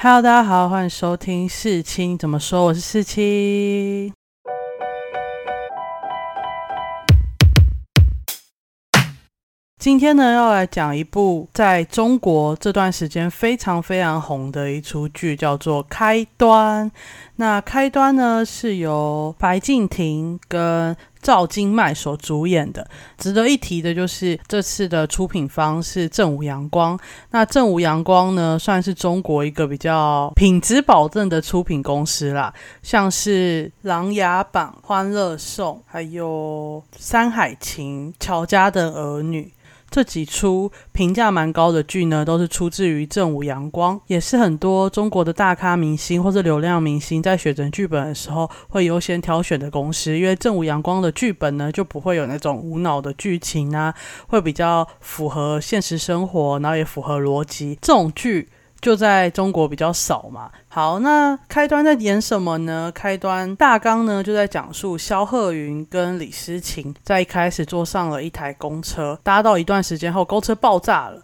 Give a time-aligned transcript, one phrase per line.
[0.00, 4.12] Hello，大家好，欢迎收听四青怎么说，我是四青。
[9.80, 16.88] 今天呢，要来讲一部在中国这段时间非常非常红的一出剧，叫做《开端》。
[17.34, 22.86] 那《开端》呢，是由白敬亭跟赵金麦所主演的。
[23.16, 26.98] 值得一提的就是这次的出品方是正午阳光。
[27.30, 32.52] 那正午阳光呢，算是中国一个比较品质保证的出品公司啦，
[32.82, 39.52] 像是《琅琊榜》《欢乐颂》，还有《山海情》《乔家的儿女》。
[39.90, 50.16] 这几出评价蛮高的剧呢，都是出自于正午阳光，也是很多中国的大咖明星或者流量明星在选择剧本的时候会优先挑选的公司。
[50.18, 53.94] 因为正午阳光的剧本呢，就不会有那种无脑的剧情啊，
[54.28, 57.78] 会比较符合现实生活，然后也符合逻辑。
[57.80, 58.48] 这种剧。
[58.80, 60.50] 就在中国比较少嘛。
[60.68, 62.90] 好，那开端在演什么呢？
[62.94, 71.22] 开端大纲呢就在讲述肖鹤云跟李诗情在一开始坐上了一台公车，搭到一段时间后，公车爆炸了。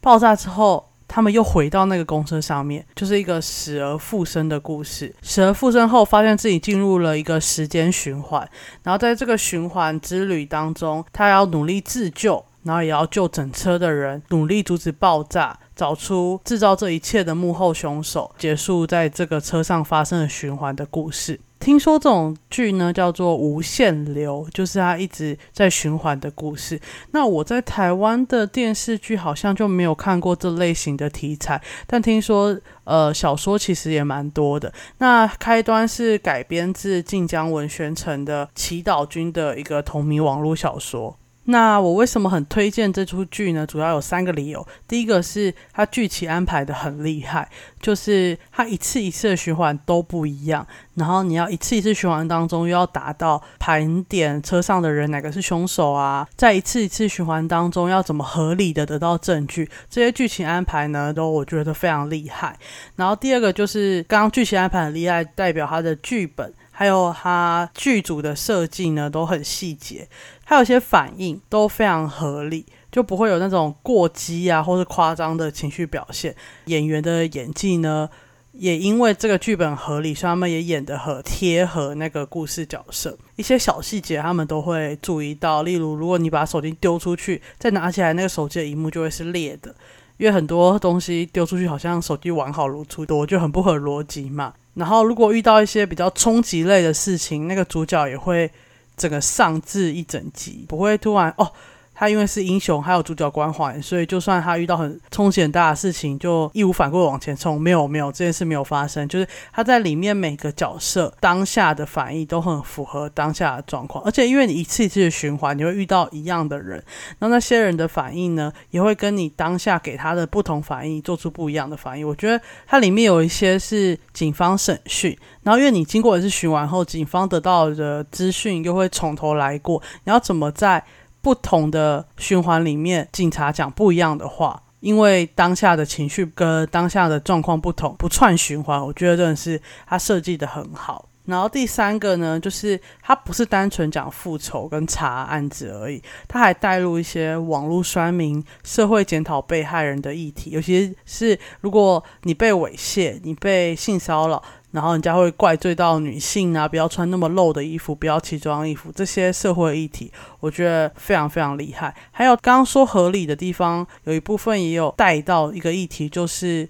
[0.00, 5.14] 爆炸之后，他们又回到那个公车上面，就是一个死而复生的故事。
[5.22, 8.48] 死而复生后，发现自己进入了一个时间循环，
[8.82, 12.44] 然后在这个循环之旅当中，他要努力自救。
[12.66, 21.40] 然后也要救整车的人，努力阻止爆炸，找出制造这一切的幕后凶手，结束在这个车上发生的循环的故事。
[21.58, 26.78] 听说这种剧呢叫做无限流，就是它一直在循环的故事。
[27.12, 34.72] 那我在台湾的电视剧好像就没有看过这类型的题材，但听说呃小说其实也蛮多的。
[34.98, 41.16] 那开端是改编自晋江文宣城的《祈祷君》的一个同名网络小说。
[41.46, 43.66] 那我为什么很推荐这出剧呢？
[43.66, 44.66] 主要有三个理由。
[44.88, 47.48] 第一个是它剧情安排的很厉害，
[47.80, 62.58] 就是它一次一次的循环都不一样，然后你要一次一次循环当中又要达到盘点车上的人哪个是凶手啊，在一次一次循环当中要怎么合理的得到证据，这些剧情安排呢都我觉得非常厉害。
[62.96, 66.52] 然后第二个就是刚刚剧情安排很厉害，代表它的剧本。
[66.78, 70.06] 还有他剧组的设计呢，都很细节，
[70.44, 76.36] 还有一些反应都非常合理，就不会有那种过激啊或是夸张的情绪表现。
[76.66, 78.10] 演员的演技呢，
[78.52, 83.16] 也因为这个剧本合理，所以他们也演得很贴合那个故事角色。
[83.36, 89.74] 一些小细节他们都会注意到，例如如果你把手机丢出去，再拿起来，那个手机的荧幕就会是裂的，
[90.18, 94.54] 因为很多东西丢出去好像手机完好如初，多就很不合逻辑嘛。
[94.74, 98.50] 然后，如果遇到一些比较冲击类的事情，那个主角也会
[98.96, 101.52] 整个上至一整集，不会突然哦。
[101.98, 107.58] 他因为是英雄，还有主角光环，所以就算他遇到很冲击很大的事情，就义无反顾往前冲。
[107.58, 109.08] 没有，没有这件事没有发生。
[109.08, 116.76] 就是他在里面每个角色当下的反应都很符合当下的状况，而且因为你一次一次的循环，你会遇到一样的人，
[117.18, 122.06] 然后那些人的反应呢，也会跟你当下给他的不同反应做出不一样的反应。
[122.06, 130.84] 我觉得它里面有一些是警方审讯，然后因为你经过一次循环后，警方得到的资讯又会从头来过，你要怎么在？
[131.26, 141.08] 不同的循环里面，警察讲不一样的话，因为当下的情绪跟当下的状况不同，不串循环，我觉得真的是他设计的很好。
[141.24, 154.40] 然后第三个呢，就是他不是单纯讲复仇跟查案子而已，他还带入一些网络酸民、社会检讨被害人的议题，尤其是如果你被猥亵、你被性骚扰。
[154.76, 161.94] 然后人家会怪罪到女性啊，不要穿那么露的衣服，不要奇装异服，这些社会议题，我觉得非常非常厉害。
[162.12, 166.68] 还有刚刚说合理的地方，有一部分也有带到一个议题，就是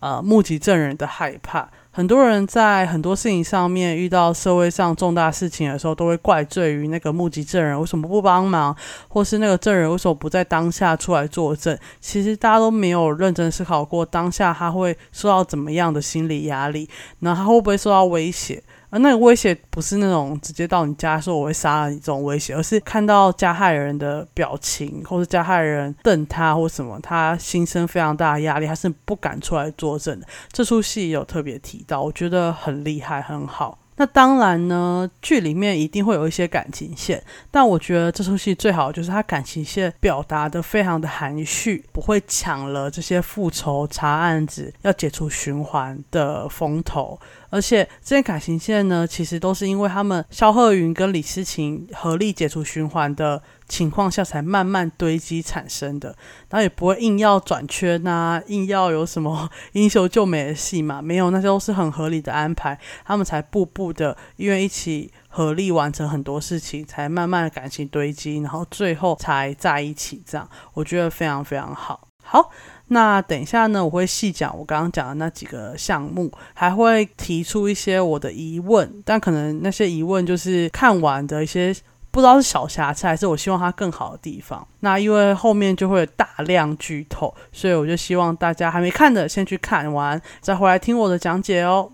[0.00, 1.68] 呃目击证人的害怕。
[1.96, 11.78] 很多人在很多事情上面遇到社会上重大事情的时候，都会怪罪于那个目击证人为什么不帮忙，或是那个证人为什么不在当下出来作证。
[12.00, 18.60] 其实大家都没有认真思考过，当下他会受到怎么样的心理压力，那他会不会受到威胁？
[18.94, 30.26] 而那个威胁不是那种直接到你家说我会杀了你这种威胁，而是看到加害人的表情，或者加害人瞪他或什么，他心生非常大的压力，他是不敢出来作证的。
[30.52, 33.80] 这出戏有特别提到，我觉得很厉害，很好。
[33.96, 47.18] 那当然呢，剧里面一定会有一些感情线，但我觉得这出戏最好就是它感情线表达的非常的含蓄，不会抢了这些复仇查案子要解除循环的风头。
[47.54, 56.08] 而且这些感情线呢，其实都是因为他们肖鹤云跟李诗情合力解除循环的情况下才慢慢堆积产生的，
[56.50, 72.08] 然后也不会硬要转圈呐，硬要有什么英雄救美的戏嘛，没有，那些都是很合理的安排，他们才步步的因为一起合力完成很多事情，才慢慢的感情堆积，然后最后才在一起，这样我觉得非常非常好。
[72.26, 72.50] 好，
[72.88, 81.74] 那等一下呢，我会细讲我刚刚讲的那几个项目，还会提出一些我的疑问，但可能那些疑问就是看完的一些。
[82.10, 84.64] 不知道是小瑕疵还是我希望它更好的地方。
[84.78, 91.90] 那因为后面就会有大量剧透，所以我就希望大家还没看的先去看完，再回来听我的讲解哦。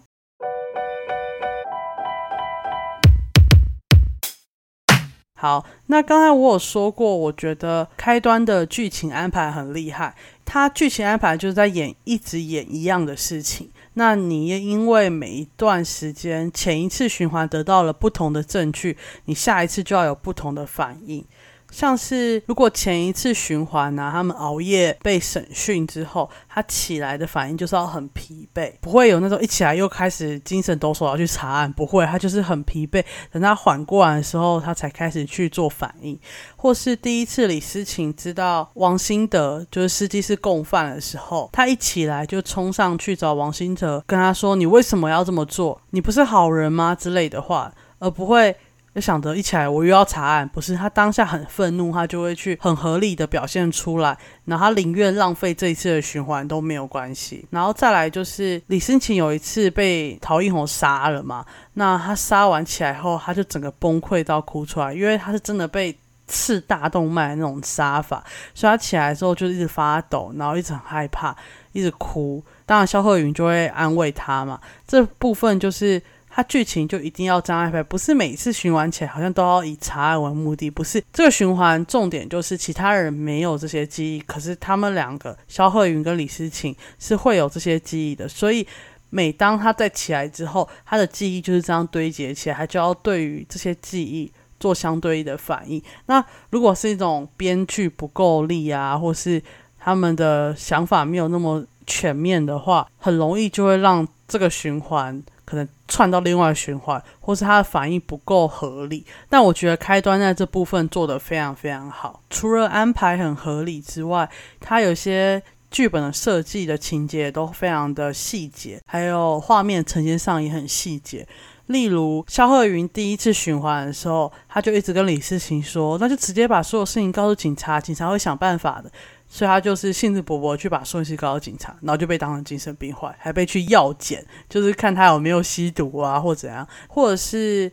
[5.41, 10.15] 好，那刚才我有说过，我觉得开端的剧情安排很厉害。
[10.53, 13.71] 它剧情安排就是在演一直演一样的事情。
[13.95, 21.25] 那你也因为每一段时间前一次循环得到了不同的证据，你下一次就要有不同的反应。
[21.71, 33.03] 像是如果前一次循环呢，他们熬夜被审讯之后，他起来的反应就是要很疲惫，不会有那种一起来又开始精神抖擞要去查案，不会，他就是很疲惫。
[33.31, 36.19] 等他缓过来的时候，他才开始去做反应。
[36.57, 45.81] 或是第一次李思晴知道王兴德就是司机是共犯的时候，他一起来就冲上去找王兴德，跟他说：“你为什么要这么做？
[45.91, 48.57] 你不是好人吗？”之类的话，而不会。
[48.93, 57.47] 就想着一起来，我又要查案，不是他当下很愤怒，他就会去很合理的表现出来，然后他宁愿浪费这一次的循环都没有关系。
[57.51, 65.97] 然后再来就是李申晴有一次被陶艺红杀了嘛，那他杀完起来后，他就整个崩溃到哭出来，因为他是真的被
[66.27, 71.37] 刺大动脉那种杀法，所以他起来之后就一直发抖，然后一直很害怕，
[71.71, 72.43] 一直哭。
[72.67, 76.03] 当然肖鹤云就会安慰他嘛，这部分就是。
[76.33, 88.65] 它剧情就一定要这样安排，不是每次循环起来好像都要以查案为目的，不是这个循环重点就是其他人没有这些记忆，可是他们两个肖鹤云跟李思晴是会有这些记忆的，所以
[89.11, 94.31] 每当他在起来之后，他的记忆就是这样堆积起来，他就要对于这些记忆
[94.61, 95.83] 做相对应的反应。
[96.07, 99.43] 那如果是一种编剧不够力啊，或是
[99.81, 105.21] 他们的想法没有那么全面的话，很容易就会让这个循环。
[105.45, 109.05] 可能串到另外循环，或是他的反应不够合理。
[109.29, 121.27] 但我觉得开端在这部分做得非常非常好，除了安排很合理之外，他有些剧本的设计的情节都非常的细节，还有画面呈现上也很细节。
[121.67, 128.91] 例如肖鹤云第一次循环的时候，他就一直跟李世情说：“那就直接把所有事情告诉警察，警察会想办法的。”
[129.33, 137.71] 所以他就是兴致勃勃去把宋西告到警察，然后就被当成精神病患，还被去药检，就是看他有没有吸毒啊，或怎样，或者是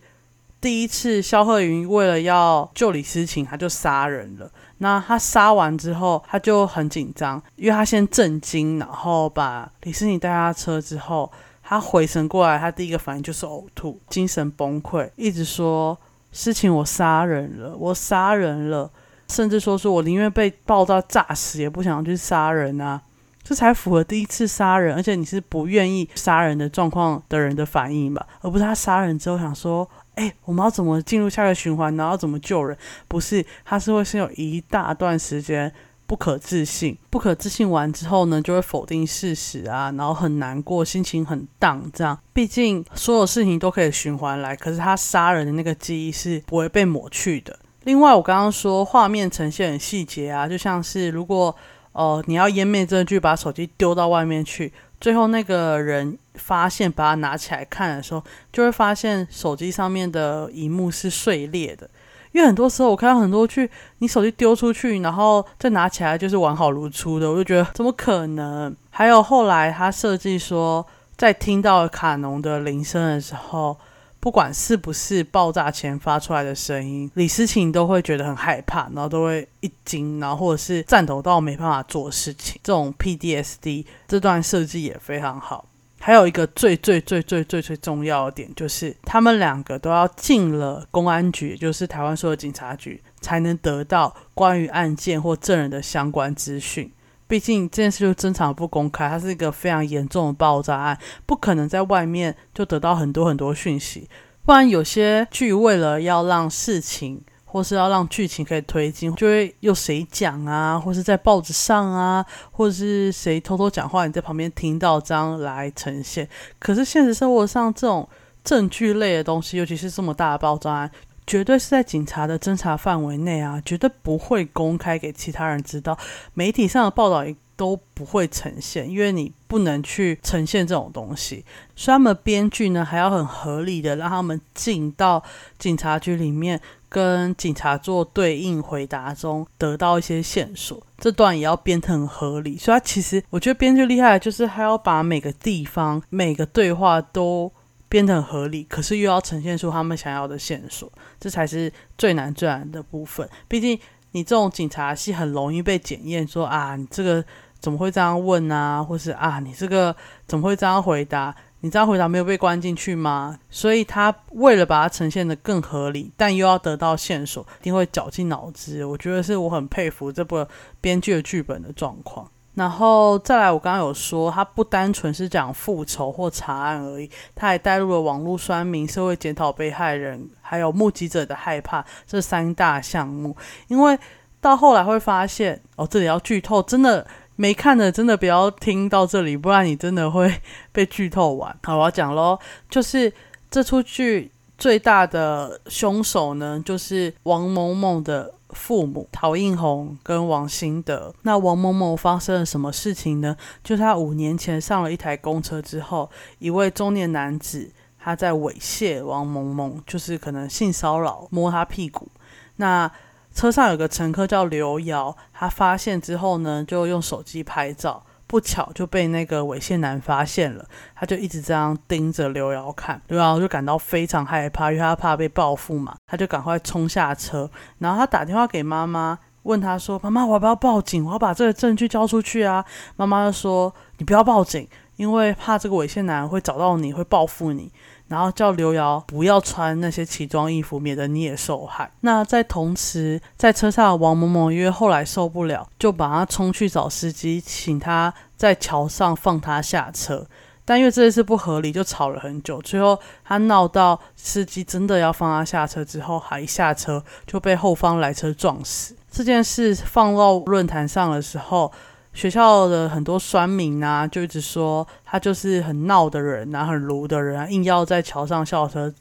[0.61, 4.51] 第一次肖鹤云为了要救李思晴，他就杀人了。
[4.77, 11.31] 那他杀完之后，他就很紧张，因为他先震惊，然后把李思晴带下车之后，
[11.63, 15.97] 他回神过来，他第一个反应就是呕吐，精神崩溃，一直说
[16.31, 18.91] 事情我杀人了，我杀人了。
[19.29, 23.01] 甚至说是我宁愿被爆炸炸死，也不想去杀人啊！
[23.43, 32.77] 这才符合第一次杀人，而且你是不愿意杀人的状况的人的反应吧，而不是他杀人之后想说：“哎，我们要怎么进入下个循环，然后怎么救人？”
[33.07, 35.71] 不是，他是会先有一大段时间
[36.05, 41.89] 不可置信，不可置信完之后呢，就会否定事实啊，然后很难过，心情很荡。
[41.93, 47.57] 这样，毕竟所有事情都可以循环来，可是他杀人的那个记忆是不会被抹去的。
[47.87, 51.55] 另外，我刚刚说画面呈现很细节啊，就像是如果
[51.93, 61.89] 呃你要湮灭证据，把手机丢到外面去，最后那个人发现把它拿起来看的时候，就会发现手机上面的荧幕是碎裂的。
[62.33, 68.75] 因为很多时候我看到很多去你手机丢出去，然后再拿起来就是完好如初的，我就觉得怎么可能？
[68.89, 73.77] 还有后来他设计说，在听到卡农的铃声的时候。
[74.19, 82.59] 不管是不是爆炸前发出来的声音，李思晴都会觉得很害怕，然后都会一惊，然后或者是颤抖到没办法做事情。
[82.63, 85.65] 这种 PDSD 这段设计也非常好。
[85.99, 96.91] 还有一个最最最最最最重要的点，就是他们两个都要进了公安局，也就是台湾所有警察局，才能得到关于案件或证人的相关资讯。
[97.27, 104.09] 毕竟这件事就正常不公开，它是一个非常严重的爆炸案，不可能在外面就得到很多很多讯息。
[104.45, 116.27] 不然有些剧为了要让事情或是要让剧情可以推进，就会有谁讲啊，或是在报纸上啊，或者是谁偷偷讲话，你在旁边听到这样来呈现。
[116.59, 118.07] 可是现实生活上这种
[118.43, 120.91] 证据类的东西，尤其是这么大的爆炸案。
[121.27, 125.97] 绝对是在警察的侦查范围内啊，绝对不会公开给其他人知道。
[126.33, 131.43] 媒体上的报道也都不会呈现，因为你不能去呈现这种东西。
[131.75, 135.21] 所以他们编剧呢，还要很合理的让他们进到
[135.59, 140.81] 警察局里面，跟警察做对应回答中，得到一些线索。
[140.97, 142.57] 这段也要编得很合理。
[142.57, 147.51] 所以，其实我觉得编剧厉害，就是还要把每个地方、每个对话都。
[147.89, 153.27] 变得很合理，可是又要呈现出他们想要的线索，这才是最难最难的部分。
[153.47, 153.79] 毕竟
[154.11, 157.23] 你这种警察戏很容易被检验，说啊，你这个
[157.59, 158.83] 怎么会这样问啊？
[158.83, 161.35] 或是啊，你这个怎么会这样回答？
[161.61, 163.39] 你这样回答没有被关进去吗？
[163.49, 168.85] 所以他为了把它呈现的更合理，但又要得到线索，一定会绞尽脑汁。
[168.85, 170.45] 我觉得是我很佩服这部
[170.79, 172.29] 编剧的剧本的状况。
[172.57, 183.37] 然后再来，我刚刚有说，它不单纯是讲复仇或查案而已，它还带入了网络酸民、社会检讨被害人，还有目击者的害怕这三大项目。
[183.67, 183.99] 因为
[184.41, 191.55] 到后来会发现，哦，这里要剧透，真的没看的，真的不要听到这里，不然你真的会被剧透完。
[191.61, 192.39] 好，我要讲喽，
[192.71, 193.13] 就是
[193.51, 198.33] 这出剧最大的凶手呢，就是王某某的。
[198.49, 203.35] 父母陶映红跟王新德，那王某某发生了什么事情呢？
[203.63, 212.07] 就是他五年前上了一台公车之后，一位中年男子他在猥亵王某某，就是可能性骚扰，摸他屁股。
[212.55, 212.89] 那
[213.33, 218.03] 车上有个乘客叫刘瑶，他发现之后呢，就用手机拍照。
[218.27, 231.05] 不巧就被那个猥亵男发现了，他就一直这样盯着刘瑶看，刘瑶就感到非常害怕，因为他怕被报复嘛，他就赶快冲下车，然后他打电话给妈妈，问他说：“妈妈，我要不要报警？
[231.05, 232.63] 我要把这个证据交出去啊？”
[232.97, 234.67] 妈妈就说：“你不要报警，
[234.97, 237.71] 因为怕这个猥亵男会找到你，会报复你。”
[238.07, 241.91] 然后叫刘瑶不要穿那些奇装异服，免得你也受害。
[242.01, 250.25] 那在同时，在车上的王某某因为后来受不了，就把他冲去找司机，请他在桥上放他下车。
[250.63, 252.61] 但因为这件事不合理，就吵了很久。
[252.61, 258.95] 最后他闹到司机真的要放他下车之后，还下车就被后方来车撞死。
[259.11, 261.71] 这件事放到论坛上的时候。
[262.17, 268.91] 学校的很多酸民啊，就一直说他就是很闹的人啊，很鲁的人啊，硬要在桥上校车，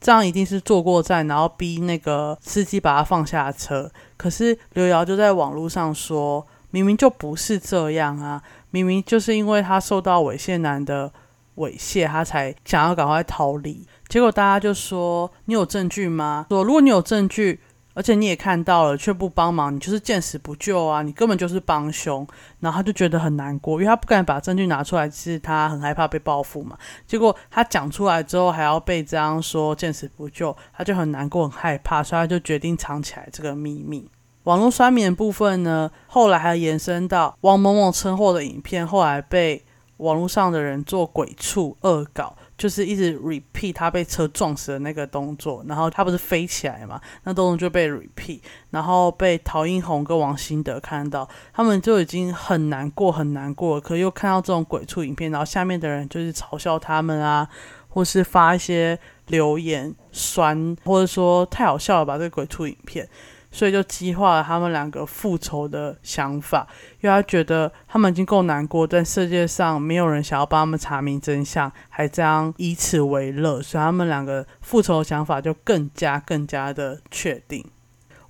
[0.00, 3.88] 这样一定是坐过站，然后逼那个司机把他放下车。
[4.16, 11.12] 可是刘瑶就在网络上说，明明就不是这样啊，明明就是因为他受到猥亵男的
[11.58, 13.86] 猥亵，他才想要赶快逃离。
[14.08, 17.60] 结果大家就说：“你有证据吗？”说如果你有证据。
[17.94, 21.00] 而且你也看到了，却不帮忙，你就是见死不救啊！
[21.00, 22.26] 你根本就是帮凶，
[22.58, 26.76] 然后他就觉得很难过，因为他不敢把证据拿出来，是他很害怕被报复嘛。
[27.06, 34.10] 结果他讲出来之后，还要被这样说见死不救，他就很难过、很害怕，所以他就决定藏起来这个秘密。
[34.42, 39.64] 网络刷的部分呢，后来还延伸到王某某车祸的影片，后来被
[39.98, 42.36] 网络上的人做鬼畜恶搞。
[42.56, 57.48] 就是一直 repeat 他被车撞死的那个动作，然后他不是飞起来嘛，那动作就被 repeat，然后被陶英红跟王新德看到，他们就已经很难过很难过，可又看到这种鬼畜影片，然后下面的人就是嘲笑他们啊，
[57.88, 63.08] 或是发一些留言酸，或者说太好笑了吧这个鬼畜影片。
[63.54, 66.66] 所以就激化了他们两个复仇的想法，
[67.00, 77.64] 因为他觉得他们已经够难过，但世界上没有人想要帮他们查明真相，还这样以此为乐，所以他们两个复仇的想法就更加更加的确定。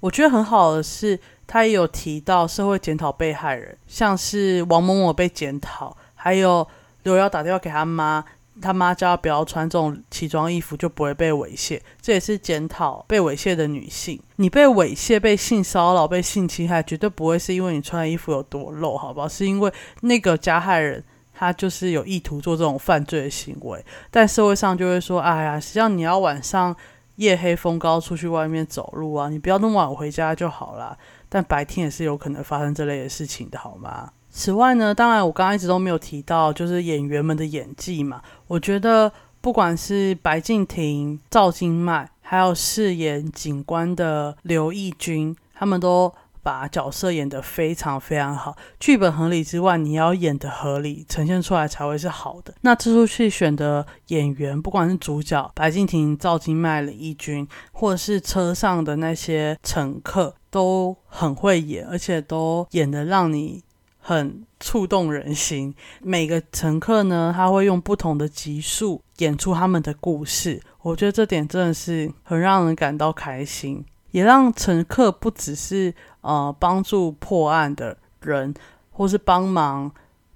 [0.00, 6.68] 我觉得很好的是，他也有提到社会检讨被害人，像是王某某被检讨，还有
[7.04, 8.22] 刘瑶打电话给他妈。
[8.62, 11.80] 他妈叫他不要穿这种奇装异服，就不会被猥亵。
[12.00, 14.20] 这也是检讨被猥亵的女性。
[14.36, 19.28] 你被猥亵、被性骚扰、被性侵害，绝对不会是因为你穿的衣服有多露，好不好？
[19.28, 23.84] 是因为那个加害人他就是有意图做这种犯罪的行为。
[24.10, 26.74] 但社会上就会说：“哎呀，实际上你要晚上
[27.16, 30.96] 夜黑风高出去外面走路啊，你不要那么晚回家就好了。
[31.28, 38.20] 但白天也是有可能发生这类的事情的，好吗？”此外呢，当然我刚刚一直都没有提到，就是演员们的演技嘛。
[38.48, 39.10] 我觉得
[39.40, 46.12] 不管是白敬亭、赵今麦，还有饰演警官的刘奕君，他们都
[46.42, 48.56] 把角色演得非常非常好。
[48.80, 52.52] 剧本合理之外，你要演得合理，呈现出来才会是好的。
[52.62, 63.62] 那这出戏选的演员，不管是主角白敬亭、赵今麦、李奕君，或者是车上的那些乘客，都很会演，而且都演得让你。
[64.06, 65.74] 很触动人心。
[66.02, 78.52] 每个乘客呢，他会用不同的集数演出他们的故事，我觉得这点真的是很让人感到开心，也让乘客不只是呃帮助破案的人，
[78.90, 79.90] 或是帮忙。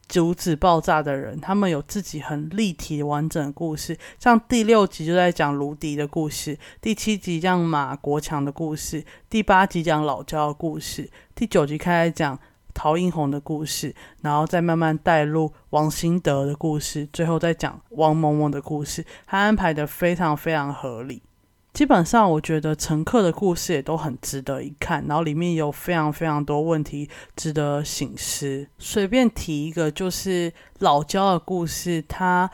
[0.08, 3.94] 阻止爆炸的人，他们有自己很立体完整的故事。
[4.18, 12.40] 像第六集就在讲卢迪的故事，第七集讲马国强的故事，第八集讲老焦的故事，第九集开始讲
[12.78, 13.92] 陶映红的故事，
[14.22, 19.04] 然后再慢慢带入王新德的故事，最后再讲王萌萌的故事。
[19.26, 21.20] 他安排的非常非常合理。
[21.72, 28.68] 基本上，我觉得乘客的故事也都很值得一看，然后里面有非常非常多问题值得醒思。
[28.78, 32.48] 随便提一个，就是老焦的故事，他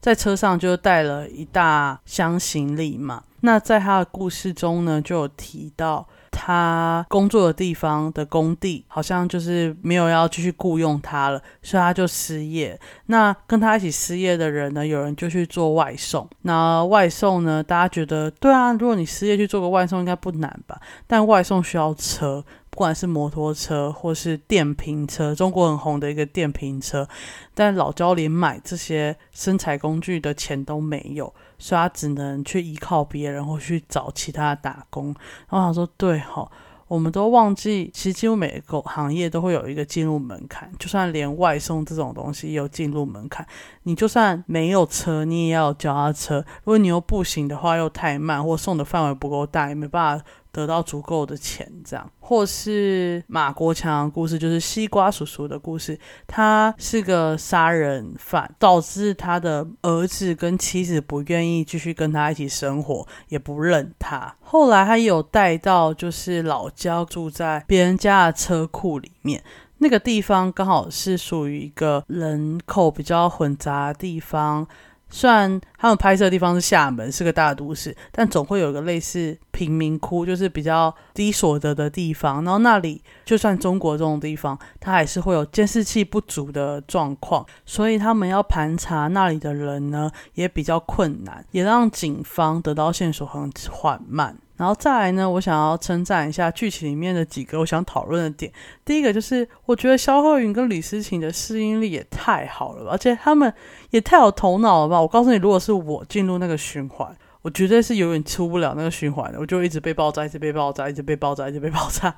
[0.00, 3.24] 在车上就带了一大箱行李嘛。
[3.40, 6.06] 那在他的故事中呢，就有提到。
[6.34, 12.78] 他工作的地方的工地好像就是没有要继续雇佣他了，所以他就失业。
[13.06, 16.28] 那跟他一起失业的人呢，有人就去做外送。
[16.42, 20.80] 那外送呢，大家觉得对啊，如果你失业去做个外送应该不难吧？
[21.06, 27.08] 但外送需要车，不管是摩托车或是电瓶车，中国很红的一个电瓶车。
[27.54, 31.32] 但老焦连买这些生产工具的钱都没有。
[31.58, 35.06] 所以他只能去依靠别人，或去找其他打工。
[35.48, 36.50] 然后他说：“对哈，
[36.88, 43.46] 我们都忘记，其实几乎每个行业都会有一个进入门槛，就算连外送这种东西也有进入门槛。
[43.84, 46.44] 你就算没有车，你也要有脚踏车。
[46.64, 55.98] 如果你又步行的话，又太慢，或送的范围不够大，也没办法。”得到足够的钱，这样，或是马国强故事，就是西瓜叔叔的故事。
[56.28, 64.36] 他是个杀人犯，导致他的儿子跟妻子不愿意继续跟他一起生活，也不认他。
[64.40, 69.42] 后来他有带到，就是老焦住在别人家的车库里面，
[69.78, 74.68] 那个地方刚好是属于一个人口比较混杂的地方。
[75.14, 82.42] 虽然他们拍摄的地方是厦门，是个大都市，但总会有个类似贫民窟，就是比较低所得的地方。
[82.42, 94.36] 然后那里就算中国这种地方，它还是会有监视器不足的状况，所以他们要盘查那里的人呢，也比较困难，也让警方得到线索很缓慢。
[94.64, 98.50] 然后再来呢，我想要称赞一下剧情里面的几个我想讨论的点。
[98.82, 103.52] 第一个就是，我觉得肖鹤云跟李思琴的适应力也太好了吧，而且他们
[103.90, 104.98] 也太有头脑了吧！
[104.98, 112.16] 我告诉你，如果是我进入那个循环，我绝对是永远出不了那个循环的，我就一直被爆炸，一直被爆炸，一直被爆炸，一直被爆炸。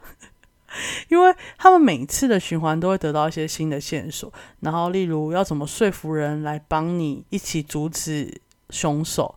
[1.10, 9.34] 因为他们每一次的循环都会得到一些新的线索，然后例如要怎么说服人来帮你一起阻止凶手。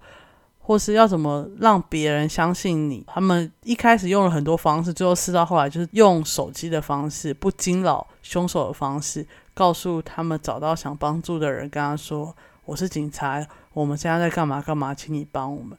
[0.70, 3.04] 或是要怎么让别人相信你？
[3.08, 15.76] 他们一开始用了很多方式，最后试到后来就是用手机的方式，不惊扰凶手的方式，告诉他们找到想帮助的人，跟他说：“我是警察，我们现在在干嘛干嘛，请你帮我们。”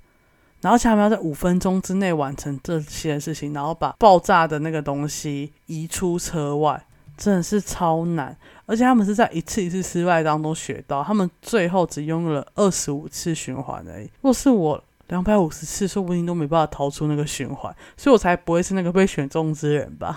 [0.60, 6.84] 然后他们要在五分钟之内完成这些事情，然后把爆炸的那个东西移出车外，
[7.20, 8.34] 真的是超难。
[8.64, 14.08] 而且他们是在一次一次失败当中学到，他们最后只用了二十五次循环而已。
[14.22, 20.16] 若是我两百五十次，说不定都没办法逃出那个循环，所以我才不会是那个被选中之人吧。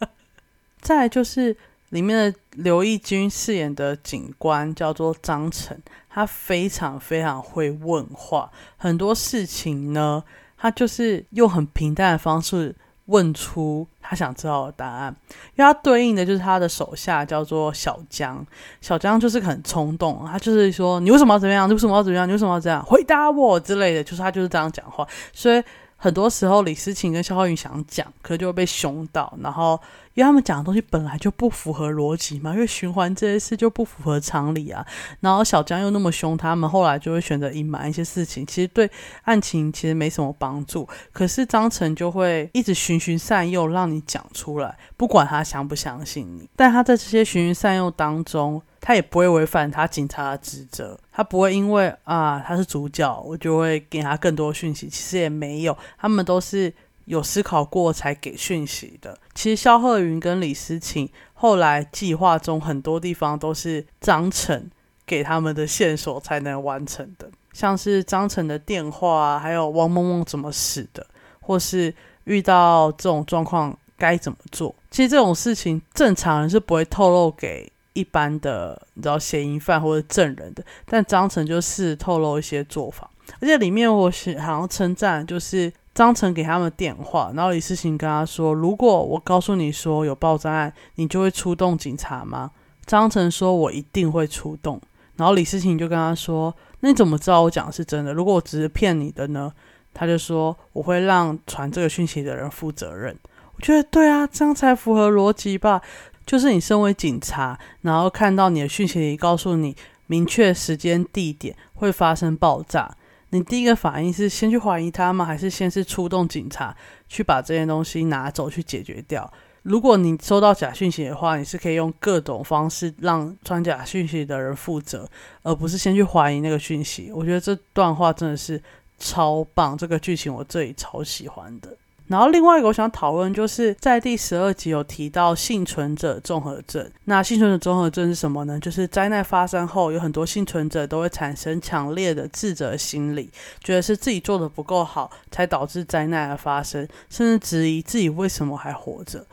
[0.80, 1.54] 再来就是
[1.90, 10.24] 里面的刘奕君饰演的警官叫做张晨，他非常非常会问话，很多事情呢，
[10.56, 12.74] 他就是用很平淡的方式。
[13.06, 15.14] 问出他想知道的答案，
[15.56, 18.46] 因为他对应的就是他的手下叫做小江，
[18.80, 21.68] 小江就是很冲动，他就是说你为什么要怎么样？
[21.68, 22.28] 你为什么要怎么样？
[22.28, 22.84] 你为什么要这样？
[22.84, 25.62] 回答我之类的，就是他就是这样讲话，所以。
[25.96, 29.32] 很多时候，李思琴跟肖浩云想讲，可就会被凶到。
[29.40, 29.80] 然后，
[30.12, 34.86] 因为他们讲的东西本来就不符合逻辑嘛，因为循环这些事就不符合常理啊。
[35.20, 38.88] 然后小江又那么凶，他们后来就会选择隐瞒一些事情，其实对
[39.22, 40.86] 案情其实没什么帮助。
[41.12, 46.48] 可是张晨就会一直循循善诱，让你讲出来，不管他相不相信你。
[46.54, 48.62] 但他在这些循循善诱当中。
[48.78, 54.86] 他也不会违反他警察的职责，他不会因为啊他是主角，我就会给他更多讯息。
[54.86, 56.70] 其实也没有，他们都是
[57.06, 59.18] 有思考过才给讯息的。
[59.34, 64.70] 其实肖鹤云跟李思晴后来计划中很多地方都是张晨
[65.06, 71.06] 给他们的线索才能完成的，像是张晨的电话，还有王梦梦怎么死的，
[71.40, 74.74] 或是遇到这种状况该怎么做。
[74.90, 77.72] 其实这种事情正常人是不会透露给。
[77.96, 92.50] 一般的，你知道嫌疑犯或者证人的，但张晨就是透露一些做法，而且里面我是好像称赞，就是张成给他们电话，然后李世情跟他说：“如果我告诉你说有爆炸案，你就会出动警察吗？”
[92.84, 94.78] 张成说：“我一定会出动。”
[95.16, 98.12] 然后李世情就跟他说：“那你怎么知道我讲的是真的？
[98.12, 99.50] 如果我只是骗你的呢？”
[99.94, 103.16] 他就说：“我会让传这个讯息的人负责任。”
[103.56, 105.80] 我觉得对啊，这样才符合逻辑吧。
[106.26, 109.74] 就是你身为警察，然后看到你的讯息里告诉你
[110.08, 112.94] 明确时间地点会发生爆炸。
[113.30, 115.24] 你第一个反应是先去怀疑他吗？
[115.24, 116.76] 还是先是出动警察
[117.08, 119.32] 去把这些东西拿走去解决掉？
[119.62, 125.08] 如果你收到假讯息的话，你是可以用各种方式让传假讯息的人负责，
[125.42, 127.10] 而不是先去怀疑那个讯息。
[127.12, 128.62] 我觉得这段话真的是
[128.96, 131.76] 超棒，这个剧情我这里超喜欢的。
[132.08, 136.88] 然后另外一个我想讨论，就是在第十二集有提到幸存者综合症。
[137.06, 138.60] 那幸存者综合症是什么呢？
[138.60, 143.28] 就是灾难发生后，有很多幸存者都会产生强烈的自责心理，
[143.62, 149.26] 觉得是自己做的不够好，才导致灾难的发生，甚至质疑自己为什么还活着。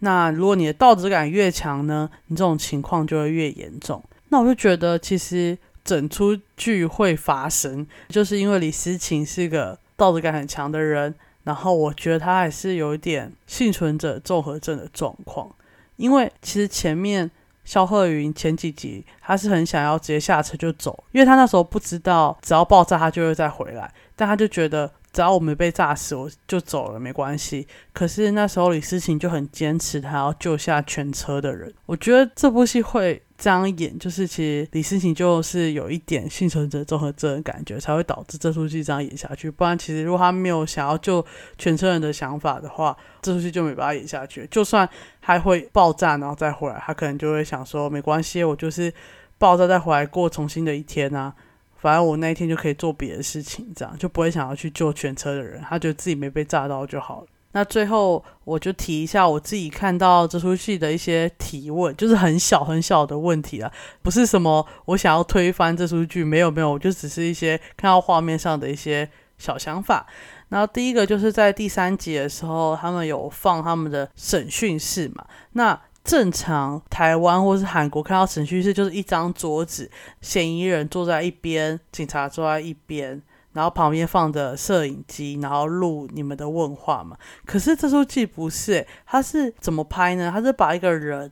[0.00, 4.02] 那如果你的道德感越强呢，你这种情况就会越严重。
[4.30, 11.14] 那我就觉得，其实整出剧会发生，就是因为李思琴是一个道德感很强的人。
[11.46, 15.48] 然后我觉得他还是有一点幸存者综合症的状况，
[15.94, 17.30] 因为其实前面
[17.64, 27.68] 肖鹤云前几集他是很想要直接下车就走，因为他那时候不知道只要爆炸他就会再回来，但他就觉得只要我没被炸死我就走了没关系。
[27.92, 31.72] 可是那时候李思琴就很坚持，他要救下全车的人。
[31.86, 33.22] 我觉得这部戏会。
[33.38, 39.50] 这样演就是其实李思琴就是有一点幸存者综合症的感觉，才会导致这出戏这样演下去。
[39.50, 41.24] 不然其实如果他没有想要救
[41.58, 44.48] 全车人的想法的话，这出戏就没办法演下去。
[44.50, 44.88] 就算
[45.20, 48.92] 还会爆炸然后再回来，他可能就会想说没关系，我就是
[49.36, 51.34] 爆炸再回来过重新的一天啊，
[51.76, 55.60] 反正我那一天就可以做别的事情，这样就不会想要去救全车的人。
[55.60, 57.26] 他觉得自己没被炸到就好了。
[57.56, 70.06] 那最后我就提一下我自己看到这出戏的一些提问，就是很小很小的问题啊，不是什么我想要推翻这出剧，没有没有，我就只是一些看到画面上的一些小想法。
[70.50, 75.24] 然后第一个就是在第三集的时候，他们有放他们的审讯室嘛？
[75.52, 79.90] 那正常台湾或是韩国看到审讯室就是一张桌子，
[80.20, 83.22] 嫌疑人坐在一边，警察坐在一边。
[83.56, 87.16] 然后旁边放着摄影机，然后录你们的问话嘛。
[87.46, 90.30] 可是这出戏不是，他是怎么拍呢？
[90.30, 91.30] 他是把一个人，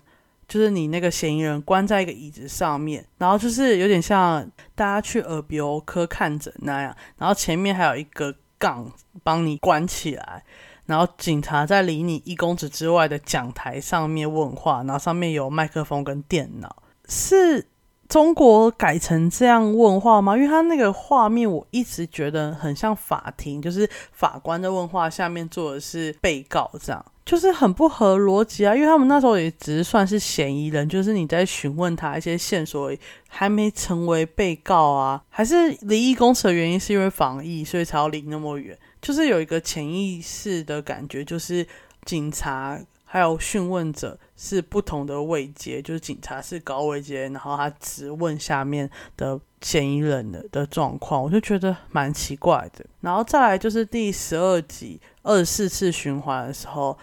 [0.48, 8.90] 就是你那个嫌疑人关在一个椅子上面，然后就是有点像大家去耳鼻喉科看诊那样，然后前面还有一个杠
[9.22, 10.42] 帮你关起来，
[10.86, 17.66] 然后警察在离你一公尺之外的讲台上面问话，然后上面有麦克风跟电脑，是。
[18.14, 20.36] 中国改成这样问话吗？
[20.36, 28.72] 因为他那个画面，我一直觉得很像法庭，就是法官的问话，下面坐的是被告，这样就是很不合逻辑啊。
[28.72, 32.96] 因为他们那时候也只是算是嫌疑人，就是你在询问他一些线索，
[33.28, 35.20] 还没成为被告啊。
[35.28, 41.66] 还是离一公尺的原因是因为防疫，所以才要离那么远，就是有一个潜意识的感觉，就是
[42.04, 42.78] 警察。
[43.14, 52.84] 还有讯问者是不同的位阶，就是警察是高位阶，然后他只问下面的嫌疑人的的状况，我就觉得蛮奇怪的。
[53.02, 56.98] 然后再来就是第十二集二十四次循环的时候，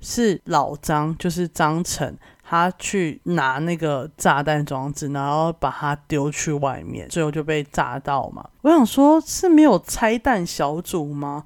[0.00, 8.48] 是老张，就是张成，他去拿那个炸弹装置，然后把它丢去外面，最后就被炸到嘛。
[8.62, 11.44] 我想说，是没有拆弹小组吗？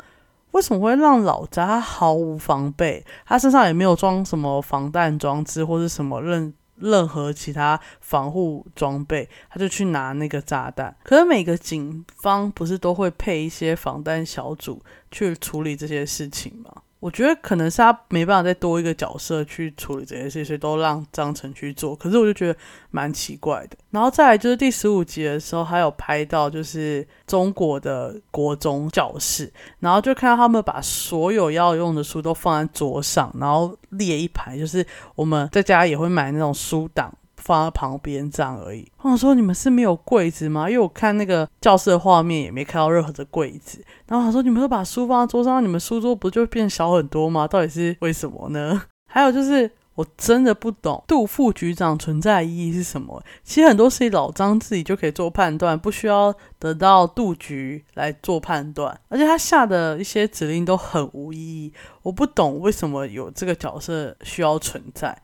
[0.52, 3.04] 为什么会让老扎毫无防备？
[3.24, 10.94] 他身上也没有装什么防弹装置或者什么任任何其他防护装备，他就去拿那个炸弹。
[11.02, 16.70] 可是每个警方不是都会配一些防弹小组去处理这些事情吗？
[17.06, 21.94] 我觉得可能是他没办法再多一个角色去处理这些事，所以都让张晨去做。
[21.94, 22.58] 可是我就觉得
[22.90, 23.76] 蛮奇怪的。
[23.90, 37.16] 然后再来就是第十五集的时候，还有拍到就是中国的国中教室，然后就看到他们把所有要用的书都放在桌上，然后列一排，就是我们在家也会买那种书档。
[37.46, 38.90] 放在旁边这样而已。
[39.02, 40.68] 我想说，你们是没有柜子吗？
[40.68, 43.82] 因为我看那个教室的画面也没看到任何的柜子。
[44.08, 47.46] 然后他说，你们都把书放在桌上，你们书桌不就变小很多吗？
[47.46, 48.82] 到底是为什么呢？
[49.08, 53.22] 还有就是，我真的不懂杜副局长存在意义是什么。
[53.44, 59.00] 其实很多事情老张自己就可以做判断，不需要得到杜局来做判断。
[59.08, 65.16] 而且他下的一些指令都很无意义，我不懂为什么有这个角色需要存在。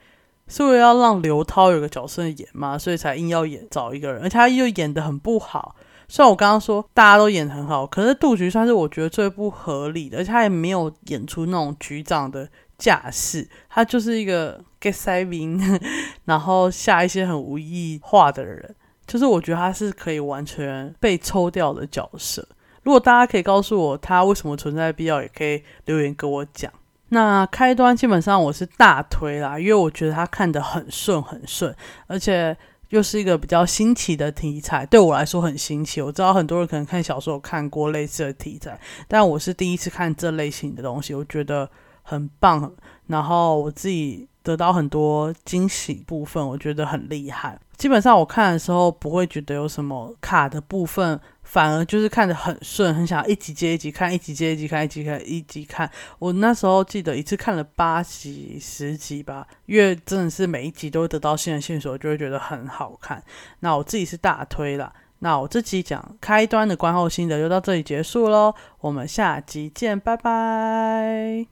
[0.52, 2.76] 是为了要让刘涛有个角色演吗？
[2.76, 5.74] 所以才硬要演找一个人，而且他又演的很不好，
[6.08, 15.80] 虽然我刚刚说大家都演很好，可是杜局算是我觉得最不合理的，而且他也没有演出那种局长的架势，他就是一个 get saving，
[16.26, 18.74] 然后下一些很无意话的人，
[19.06, 22.46] 就是我觉得他是可以完全被抽掉的角色。
[22.82, 26.70] 如果大家可以告诉我他为什么存在必要，也可以留言跟我讲。
[27.12, 31.74] 那开端基本上我是大推啦，因为我觉得它看得很顺很顺，
[32.06, 32.56] 而且。
[32.92, 36.02] 又是一个比较新奇的题材，对我来说很新奇。
[36.02, 41.66] 我知道很多人可能看小说有看过类似的题材，但我是第一次看这类型的东西，我觉得
[42.02, 42.70] 很棒。
[43.06, 47.58] 然后我自己得到很多惊喜部分，我觉得很厉害。
[47.78, 51.18] 基本上我看的时候不会觉得有什么卡的部分。
[51.52, 55.90] 反而就是看着很顺，很想一集接一集看，一集接一集看，一集看一集看。
[56.18, 63.22] 我那时候记得一次看了八集、十集吧，因为真的是每一集都会得到新的线索，就会觉得很好看。
[63.60, 64.90] 那我自己是大推啦。
[65.18, 71.46] 那我这集讲开端的观后心得就到这里结束喽，我们下集见，拜拜。